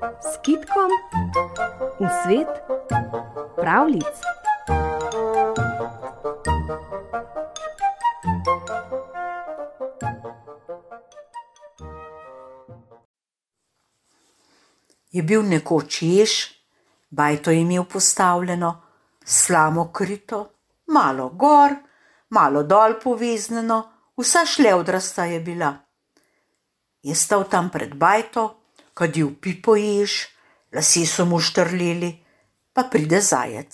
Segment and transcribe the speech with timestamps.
[0.00, 0.90] s kitkom
[2.00, 2.48] v svet
[3.56, 4.16] pravlic.
[15.10, 16.32] Je bil nekoč jež,
[17.10, 18.82] bajto je imel postavljeno,
[19.24, 20.48] slamo krito,
[20.86, 21.74] malo gor,
[22.30, 23.82] malo dol poveznjeno,
[24.16, 25.74] vsa šlevdrasta je bila.
[27.02, 28.59] Je stal tam pred bajto,
[28.94, 30.26] kadil pipo jež,
[30.72, 32.10] lasi so mu štrleli,
[32.72, 33.72] pa pride zajec.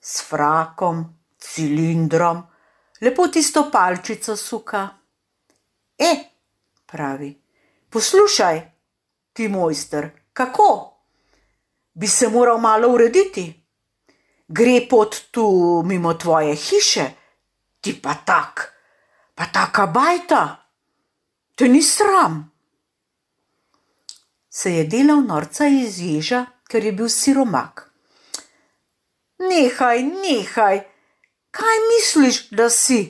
[0.00, 1.04] S frakom,
[1.38, 2.42] cilindrom,
[3.00, 4.88] lepo tisto palčico suka.
[5.96, 6.12] E,
[6.86, 7.30] pravi,
[7.90, 8.60] poslušaj,
[9.32, 10.96] ti mojster, kako?
[11.92, 13.52] Bi se moral malo urediti.
[14.48, 15.46] Gre pot tu
[15.86, 17.04] mimo tvoje hiše,
[17.80, 18.72] ti pa tak,
[19.34, 20.42] pa taka bajta,
[21.54, 22.50] te ni sram.
[24.60, 27.86] Se je delal norca iz ježa, ker je bil siromak.
[29.40, 30.82] Nehaj, nehaj,
[31.50, 33.00] kaj misliš, da si?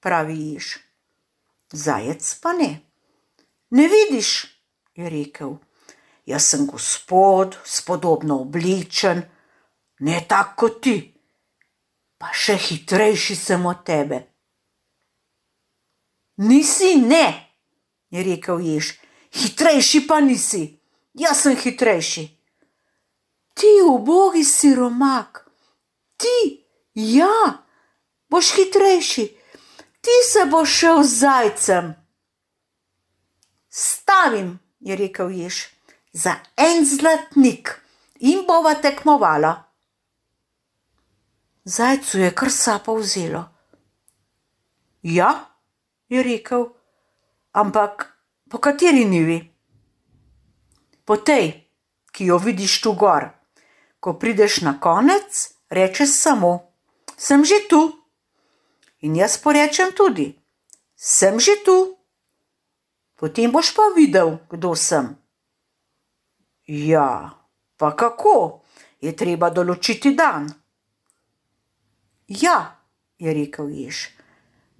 [0.00, 0.78] pravi jež.
[1.72, 2.70] Zajec pa ne.
[3.70, 4.30] Ne vidiš,
[4.96, 5.58] je rekel.
[6.26, 9.22] Jaz sem gospod, spodobno oblečen,
[10.00, 10.96] ne tako kot ti,
[12.18, 14.20] pa še hitrejši sem od tebe.
[16.40, 17.26] Nisi, ne,
[18.08, 18.94] je rekel jež,
[19.30, 20.80] hitrejši pa nisi,
[21.14, 22.24] jaz sem hitrejši.
[23.54, 25.44] Ti, ubogi siromak,
[26.16, 26.64] ti,
[26.94, 27.64] ja,
[28.28, 29.26] boš hitrejši,
[30.00, 31.94] ti se boš šel zajcem.
[33.68, 35.66] Stavim, je rekel jež,
[36.12, 37.80] za en zlatnik
[38.18, 39.52] in bova tekmovala.
[41.64, 43.44] Zajcu je kar sapa vzelo.
[45.02, 45.30] Ja,
[46.08, 46.66] je rekel,
[47.52, 48.19] ampak
[48.50, 49.38] po kateri nivi?
[51.06, 51.70] Po tej,
[52.10, 53.30] ki jo vidiš tu gor.
[54.02, 56.74] Ko prideš na konec, rečeš samo:
[57.16, 57.94] Sem že tu.
[59.06, 60.34] In jaz porečem tudi:
[60.96, 61.96] Sem že tu.
[63.14, 65.14] Potem boš pa videl, kdo sem.
[66.66, 67.36] Ja,
[67.76, 68.64] pa kako?
[69.00, 70.48] Je treba določiti dan.
[72.28, 72.80] Ja,
[73.20, 74.08] je rekel jež.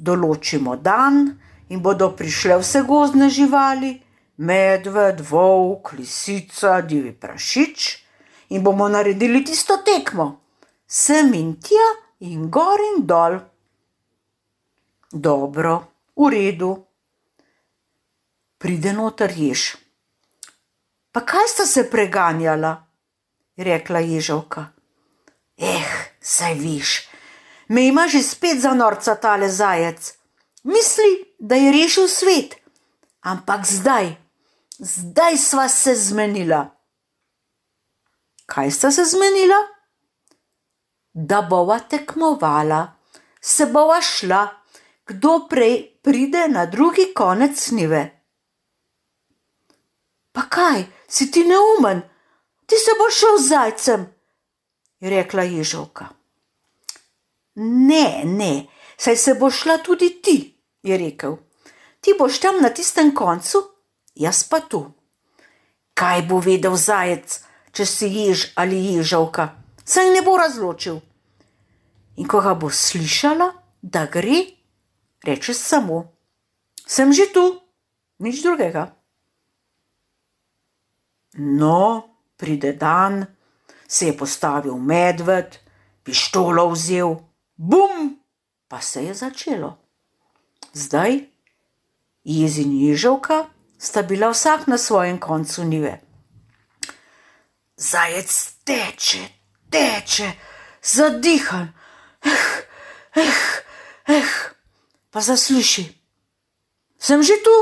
[0.00, 3.94] Določimo dan in bodo prišle vse gozne živali,
[4.36, 7.88] medved, volk, lisica, divi prašič
[8.50, 10.40] in bomo naredili tisto tekmo,
[10.86, 11.88] sem in tja
[12.26, 13.38] in gor in dol.
[15.12, 15.74] Dobro,
[16.16, 16.74] v redu.
[18.58, 19.76] Pride noter jež.
[21.10, 22.90] Pa kaj sta se preganjala?
[23.60, 24.66] je rekla ježovka.
[25.58, 25.84] Eh,
[26.20, 27.08] saj viš,
[27.68, 30.19] me ima že spet za norca tale zajec.
[30.62, 32.56] Misli, da je rešil svet,
[33.20, 34.16] ampak zdaj,
[34.78, 36.76] zdaj sva se zmenila.
[38.46, 39.56] Kaj sta se zmenila?
[41.12, 42.92] Da bova tekmovala,
[43.40, 44.48] se bova šla,
[45.06, 48.22] kdo prej pride na drugi konec nive.
[50.32, 52.02] Pa kaj, si ti neumen,
[52.66, 54.06] ti se boš šel z zajcem,
[55.00, 56.08] je rekla ježovka.
[57.54, 58.66] Ne, ne,
[59.00, 60.36] saj se boš šla tudi ti,
[60.82, 61.36] je rekel.
[62.00, 63.62] Ti boš tam na tistem koncu,
[64.14, 64.84] jaz pa tu.
[65.94, 67.40] Kaj bo vedel zajec,
[67.72, 69.48] če si jež ali ježovka,
[69.84, 71.00] saj ne bo razločil.
[72.20, 73.50] In ko ga bo slišala,
[73.80, 74.44] da gre,
[75.24, 76.04] reče samo:
[76.86, 77.44] Sem že tu,
[78.20, 78.90] nič drugega.
[81.40, 83.24] No, pride dan,
[83.88, 85.56] se je postavil medved,
[86.02, 87.16] pištolo vzel,
[87.56, 88.19] bum,
[88.70, 89.78] pa se je začelo.
[90.72, 91.26] Zdaj,
[92.24, 96.00] jez in ježovka sta bila vsak na svojem koncu nive.
[97.76, 98.30] Zajec
[98.64, 99.28] teče,
[99.70, 100.32] teče,
[100.82, 101.72] zadihan,
[102.22, 102.62] eh,
[103.16, 103.42] eh,
[104.06, 104.30] eh,
[105.10, 105.90] pa zasliši.
[106.98, 107.56] Sem že tu?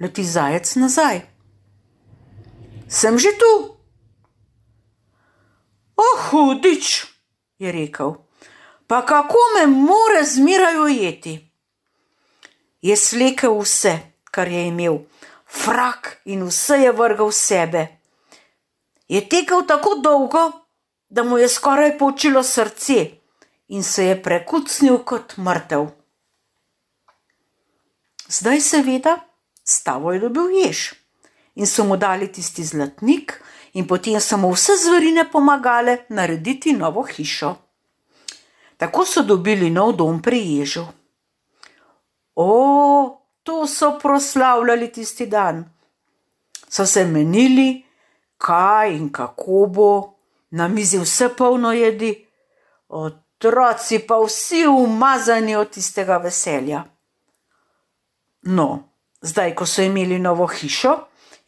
[0.00, 1.28] Leti zajec nazaj.
[2.88, 3.76] Sem že tu.
[5.98, 7.04] Oh, hudič,
[7.58, 8.27] je rekel,
[8.88, 11.34] pa kako me more zmeraj ujeti.
[12.80, 13.98] Je slekel vse,
[14.30, 14.98] kar je imel,
[15.46, 17.86] frak in vse je vrgal sebe.
[19.08, 20.52] Je tekel tako dolgo,
[21.08, 23.10] da mu je skoraj počilo srce
[23.68, 25.86] in se je prekucnil kot mrtev.
[28.28, 29.18] Zdaj, seveda,
[29.64, 30.92] stavo je dobil jež
[31.58, 33.42] in so mu dali tisti zlatnik,
[33.74, 37.67] in potem so mu vse zverine pomagale narediti novo hišo.
[38.78, 40.86] Tako so dobili nov dom pri ježu.
[42.38, 42.50] O,
[43.42, 45.66] to so proslavljali tisti dan.
[46.68, 47.84] so se menili,
[48.36, 50.14] kaj in kako bo,
[50.50, 52.26] na mizi vse polno jedi,
[52.88, 56.84] otroci pa vsi umazani od tistega veselja.
[58.42, 58.68] No,
[59.20, 60.94] zdaj, ko so imeli novo hišo,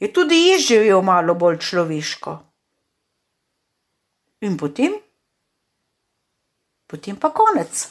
[0.01, 2.39] je tudi jaz živel malo bolj človeško.
[4.41, 4.97] In potem,
[6.91, 7.89] potem pa konec.